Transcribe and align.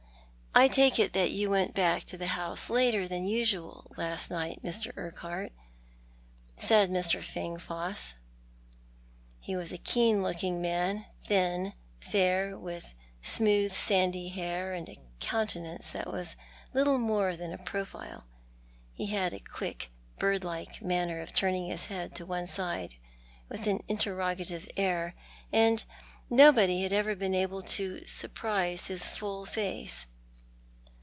"I 0.61 0.67
take 0.67 0.99
it 0.99 1.13
that 1.13 1.31
you 1.31 1.49
went 1.49 1.73
back 1.73 2.03
to 2.03 2.17
the 2.17 2.27
house 2.27 2.69
later 2.69 3.07
than 3.07 3.25
usual 3.25 3.87
last 3.95 4.29
night, 4.29 4.59
Mr. 4.61 4.91
Urq, 4.95 5.15
uhart?" 5.15 5.51
said 6.67 6.89
Mr. 6.89 7.23
Fangfoss. 7.23 8.15
He 9.39 9.55
was 9.55 9.71
a 9.71 9.77
keen 9.77 10.21
looking 10.21 10.61
man, 10.61 11.05
thin, 11.23 11.71
fair, 12.01 12.59
with 12.59 12.93
smooth, 13.21 13.71
sandy 13.71 14.27
hair, 14.27 14.73
and 14.73 14.89
a 14.89 14.99
countenance 15.21 15.89
that 15.91 16.11
was 16.11 16.35
little 16.73 16.97
more 16.99 17.37
than 17.37 17.53
a 17.53 17.57
profile. 17.63 18.25
He 18.91 19.05
had 19.05 19.31
a 19.33 19.39
quick, 19.39 19.89
bird 20.19 20.43
like 20.43 20.81
manner 20.81 21.21
of 21.21 21.31
turning 21.33 21.67
his 21.67 21.85
head 21.85 22.13
to 22.15 22.25
one 22.25 22.45
side 22.45 22.95
with 23.47 23.67
an 23.67 23.83
interrogative 23.87 24.69
air, 24.75 25.15
and 25.53 25.85
nobody 26.29 26.81
had 26.83 26.91
ever 26.91 27.15
been 27.15 27.35
able 27.35 27.61
to 27.61 28.03
surprise 28.05 28.87
his 28.87 29.05
full 29.05 29.45
face. 29.45 30.07